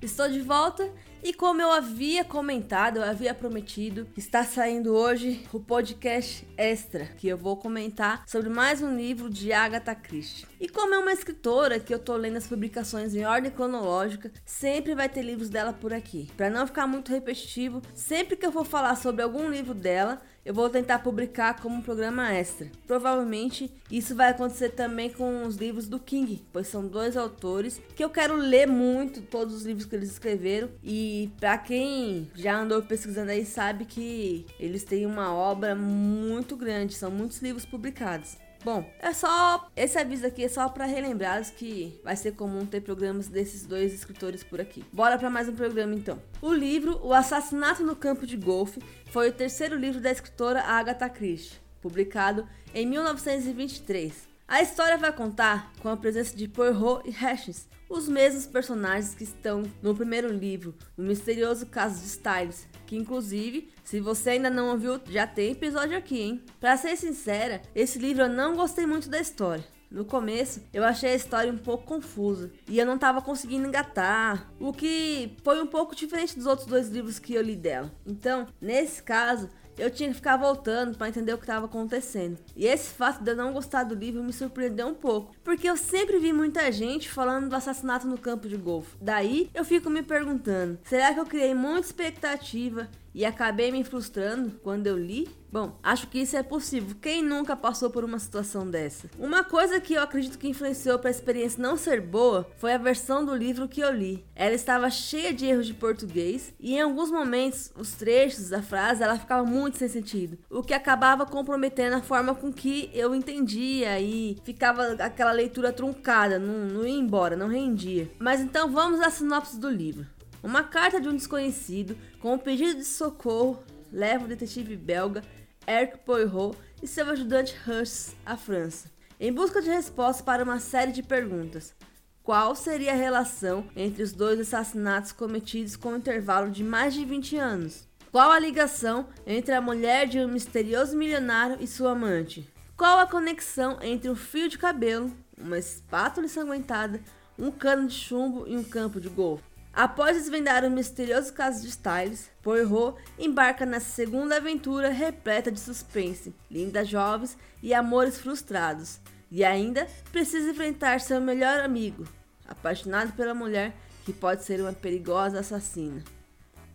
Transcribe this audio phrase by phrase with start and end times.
[0.00, 0.90] Estou de volta
[1.22, 7.28] e como eu havia comentado, eu havia prometido, está saindo hoje o podcast extra, que
[7.28, 10.46] eu vou comentar sobre mais um livro de Agatha Christie.
[10.58, 14.94] E como é uma escritora que eu tô lendo as publicações em ordem cronológica, sempre
[14.94, 16.28] vai ter livros dela por aqui.
[16.36, 20.54] Para não ficar muito repetitivo, sempre que eu for falar sobre algum livro dela, eu
[20.54, 22.70] vou tentar publicar como um programa extra.
[22.86, 28.02] Provavelmente isso vai acontecer também com os livros do King, pois são dois autores que
[28.02, 32.82] eu quero ler muito todos os livros que eles escreveram e para quem já andou
[32.82, 38.36] pesquisando aí sabe que eles têm uma obra muito grande, são muitos livros publicados.
[38.62, 39.70] Bom, é só.
[39.74, 43.94] Esse aviso aqui é só para relembrar que vai ser comum ter programas desses dois
[43.94, 44.84] escritores por aqui.
[44.92, 46.20] Bora para mais um programa então.
[46.42, 51.08] O livro O Assassinato no Campo de Golfe foi o terceiro livro da escritora Agatha
[51.08, 54.29] Christie, publicado em 1923.
[54.50, 59.22] A história vai contar com a presença de Poirot e Hutchins, os mesmos personagens que
[59.22, 64.70] estão no primeiro livro, O Misterioso Caso de Styles, que inclusive, se você ainda não
[64.70, 66.44] ouviu, já tem episódio aqui, hein?
[66.58, 69.64] Para ser sincera, esse livro eu não gostei muito da história.
[69.88, 74.52] No começo, eu achei a história um pouco confusa e eu não estava conseguindo engatar,
[74.58, 77.92] o que foi um pouco diferente dos outros dois livros que eu li dela.
[78.04, 79.48] Então, nesse caso,
[79.80, 82.38] eu tinha que ficar voltando para entender o que estava acontecendo.
[82.54, 85.76] E esse fato de eu não gostar do livro me surpreendeu um pouco, porque eu
[85.76, 88.96] sempre vi muita gente falando do assassinato no campo de golfe.
[89.00, 94.52] Daí eu fico me perguntando: será que eu criei muita expectativa e acabei me frustrando
[94.62, 95.28] quando eu li?
[95.52, 96.94] Bom, acho que isso é possível.
[97.02, 99.10] Quem nunca passou por uma situação dessa?
[99.18, 102.78] Uma coisa que eu acredito que influenciou para a experiência não ser boa foi a
[102.78, 104.24] versão do livro que eu li.
[104.36, 109.02] Ela estava cheia de erros de português e em alguns momentos os trechos da frase
[109.02, 113.98] ela ficava muito sem sentido, o que acabava comprometendo a forma com que eu entendia
[113.98, 118.08] e ficava aquela leitura truncada, não, não ia embora, não rendia.
[118.20, 120.06] Mas então vamos à sinopse do livro.
[120.42, 125.22] Uma carta de um desconhecido com um pedido de socorro leva o detetive belga
[125.68, 130.92] Eric Poirot e seu ajudante Hush à França, em busca de respostas para uma série
[130.92, 131.74] de perguntas.
[132.22, 137.04] Qual seria a relação entre os dois assassinatos cometidos com um intervalo de mais de
[137.04, 137.86] 20 anos?
[138.10, 142.48] Qual a ligação entre a mulher de um misterioso milionário e sua amante?
[142.76, 147.00] Qual a conexão entre um fio de cabelo, uma espátula ensanguentada,
[147.38, 149.49] um cano de chumbo e um campo de golfe?
[149.72, 156.34] Após desvendar o misterioso caso de Styles, Poirot embarca nessa segunda aventura repleta de suspense,
[156.50, 158.98] lindas jovens e amores frustrados.
[159.30, 162.04] E ainda precisa enfrentar seu melhor amigo,
[162.48, 163.72] apaixonado pela mulher
[164.04, 166.02] que pode ser uma perigosa assassina.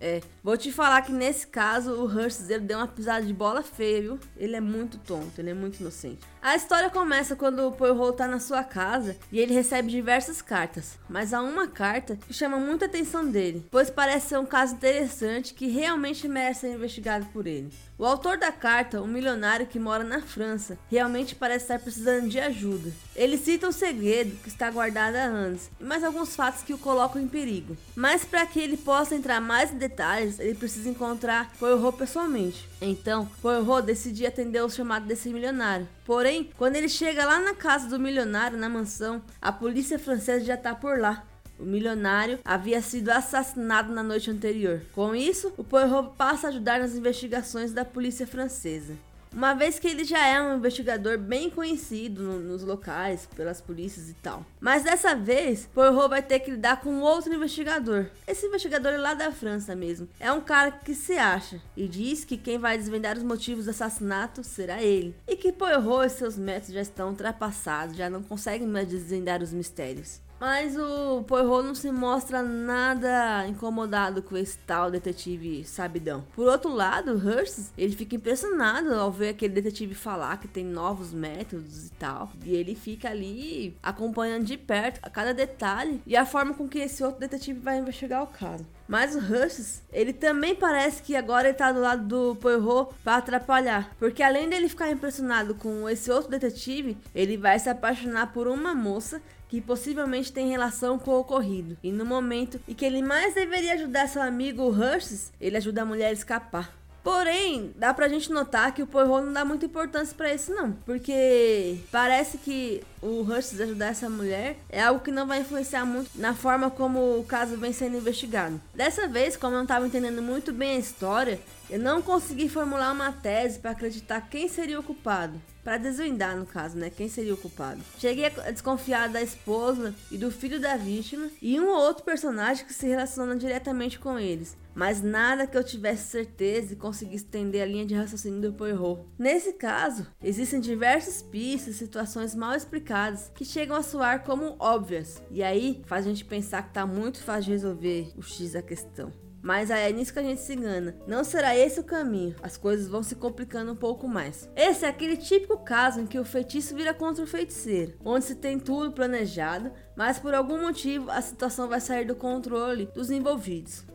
[0.00, 4.02] É, vou te falar que nesse caso o Hurst deu uma pisada de bola feia,
[4.02, 4.20] viu?
[4.36, 6.20] Ele é muito tonto, ele é muito inocente.
[6.46, 10.96] A história começa quando o Poirot tá na sua casa e ele recebe diversas cartas,
[11.08, 15.54] mas há uma carta que chama muita atenção dele, pois parece ser um caso interessante
[15.54, 17.72] que realmente merece ser investigado por ele.
[17.98, 22.38] O autor da carta, um milionário que mora na França, realmente parece estar precisando de
[22.38, 22.92] ajuda.
[23.14, 26.78] Ele cita um segredo que está guardado há anos e mais alguns fatos que o
[26.78, 27.74] colocam em perigo.
[27.96, 32.68] Mas para que ele possa entrar mais em detalhes, ele precisa encontrar Poirot pessoalmente.
[32.80, 35.88] Então, Poirot decide atender o chamado desse milionário.
[36.04, 40.54] Porém, quando ele chega lá na casa do milionário, na mansão, a polícia francesa já
[40.54, 41.24] está por lá.
[41.58, 44.82] O milionário havia sido assassinado na noite anterior.
[44.92, 48.94] Com isso, o Poirot passa a ajudar nas investigações da polícia francesa.
[49.36, 54.08] Uma vez que ele já é um investigador bem conhecido no, nos locais, pelas polícias
[54.08, 54.46] e tal.
[54.58, 58.06] Mas dessa vez, Poirot vai ter que lidar com outro investigador.
[58.26, 60.08] Esse investigador é lá da França mesmo.
[60.18, 63.72] É um cara que se acha e diz que quem vai desvendar os motivos do
[63.72, 65.14] assassinato será ele.
[65.28, 69.52] E que Poirot e seus métodos já estão ultrapassados, já não conseguem mais desvendar os
[69.52, 70.18] mistérios.
[70.38, 76.24] Mas o Poirot não se mostra nada incomodado com esse tal detetive sabidão.
[76.34, 81.12] Por outro lado, Hearst, ele fica impressionado ao ver aquele detetive falar que tem novos
[81.12, 82.30] métodos e tal.
[82.44, 86.78] E ele fica ali acompanhando de perto a cada detalhe e a forma com que
[86.78, 88.66] esse outro detetive vai investigar o caso.
[88.86, 93.16] Mas o Rush, ele também parece que agora ele tá do lado do Poirot para
[93.16, 93.90] atrapalhar.
[93.98, 98.74] Porque além dele ficar impressionado com esse outro detetive, ele vai se apaixonar por uma
[98.74, 101.76] moça que possivelmente tem relação com o ocorrido.
[101.82, 105.86] E no momento em que ele mais deveria ajudar seu amigo Hurst, ele ajuda a
[105.86, 106.74] mulher a escapar.
[107.06, 110.72] Porém, dá pra gente notar que o Poirot não dá muita importância para isso não,
[110.72, 116.10] porque parece que o Hurst ajudar essa mulher é algo que não vai influenciar muito
[116.16, 118.60] na forma como o caso vem sendo investigado.
[118.74, 121.38] Dessa vez, como eu não estava entendendo muito bem a história,
[121.70, 125.40] eu não consegui formular uma tese para acreditar quem seria o culpado.
[125.66, 127.82] Para desvendar, no caso, né, quem seria o culpado.
[127.98, 132.64] Cheguei a desconfiar da esposa e do filho da vítima e um ou outro personagem
[132.64, 137.62] que se relaciona diretamente com eles mas nada que eu tivesse certeza e conseguisse entender
[137.62, 139.00] a linha de raciocínio do Poirot.
[139.18, 145.22] Nesse caso, existem diversas pistas e situações mal explicadas que chegam a soar como óbvias,
[145.30, 148.60] e aí faz a gente pensar que tá muito fácil de resolver o X da
[148.60, 149.10] questão.
[149.46, 150.96] Mas aí é nisso que a gente se engana.
[151.06, 152.34] Não será esse o caminho.
[152.42, 154.50] As coisas vão se complicando um pouco mais.
[154.56, 158.34] Esse é aquele típico caso em que o feitiço vira contra o feiticeiro, onde se
[158.34, 163.86] tem tudo planejado, mas por algum motivo a situação vai sair do controle dos envolvidos.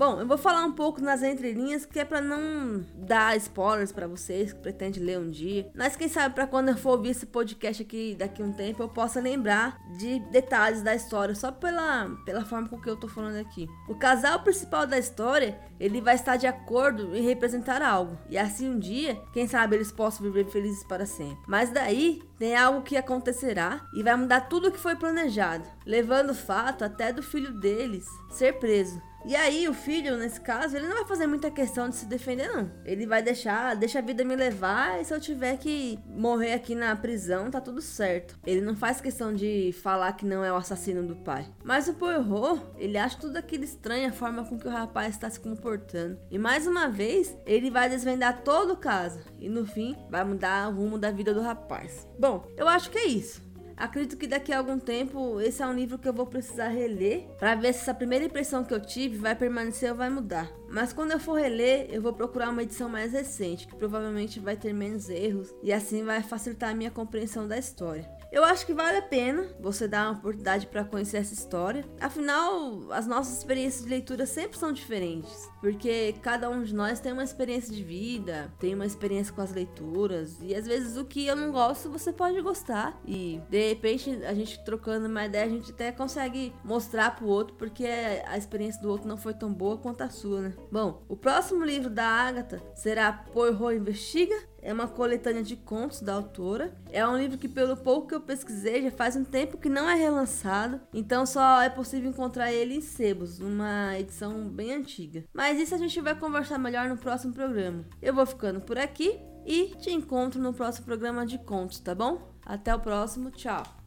[0.00, 4.06] Bom, eu vou falar um pouco nas entrelinhas, que é para não dar spoilers para
[4.06, 5.70] vocês que pretendem ler um dia.
[5.74, 8.82] Mas quem sabe para quando eu for ouvir esse podcast aqui daqui a um tempo,
[8.82, 13.08] eu possa lembrar de detalhes da história, só pela, pela forma com que eu tô
[13.08, 13.68] falando aqui.
[13.90, 18.16] O casal principal da história, ele vai estar de acordo em representar algo.
[18.30, 21.44] E assim um dia, quem sabe eles possam viver felizes para sempre.
[21.46, 26.30] Mas daí tem algo que acontecerá e vai mudar tudo o que foi planejado, levando
[26.30, 29.09] o fato até do filho deles ser preso.
[29.24, 32.48] E aí, o filho, nesse caso, ele não vai fazer muita questão de se defender,
[32.48, 32.70] não.
[32.84, 36.74] Ele vai deixar, deixa a vida me levar e se eu tiver que morrer aqui
[36.74, 38.38] na prisão, tá tudo certo.
[38.46, 41.46] Ele não faz questão de falar que não é o assassino do pai.
[41.62, 45.28] Mas o Poirot, ele acha tudo aquilo estranho, a forma com que o rapaz está
[45.28, 46.18] se comportando.
[46.30, 49.20] E mais uma vez, ele vai desvendar todo o caso.
[49.38, 52.08] E no fim, vai mudar o rumo da vida do rapaz.
[52.18, 53.49] Bom, eu acho que é isso.
[53.80, 57.26] Acredito que daqui a algum tempo esse é um livro que eu vou precisar reler
[57.38, 60.52] para ver se essa primeira impressão que eu tive vai permanecer ou vai mudar.
[60.70, 64.56] Mas quando eu for reler, eu vou procurar uma edição mais recente, que provavelmente vai
[64.56, 68.08] ter menos erros e assim vai facilitar a minha compreensão da história.
[68.30, 71.84] Eu acho que vale a pena você dar uma oportunidade para conhecer essa história.
[72.00, 77.12] Afinal, as nossas experiências de leitura sempre são diferentes, porque cada um de nós tem
[77.12, 81.26] uma experiência de vida, tem uma experiência com as leituras, e às vezes o que
[81.26, 83.00] eu não gosto você pode gostar.
[83.04, 87.56] E de repente, a gente trocando uma ideia, a gente até consegue mostrar pro outro
[87.56, 90.52] porque a experiência do outro não foi tão boa quanto a sua, né?
[90.70, 96.14] Bom, o próximo livro da Agatha será Poirot Investiga é uma coletânea de contos da
[96.14, 96.74] autora.
[96.90, 99.88] É um livro que, pelo pouco que eu pesquisei, já faz um tempo que não
[99.88, 105.24] é relançado, então só é possível encontrar ele em sebos, uma edição bem antiga.
[105.32, 107.84] Mas isso a gente vai conversar melhor no próximo programa.
[108.00, 112.30] Eu vou ficando por aqui e te encontro no próximo programa de contos, tá bom?
[112.44, 113.79] Até o próximo, tchau!